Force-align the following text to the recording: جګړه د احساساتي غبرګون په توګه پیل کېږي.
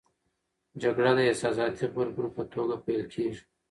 جګړه 0.81 1.11
د 1.17 1.19
احساساتي 1.29 1.85
غبرګون 1.93 2.27
په 2.35 2.43
توګه 2.53 2.75
پیل 2.85 3.03
کېږي. 3.13 3.43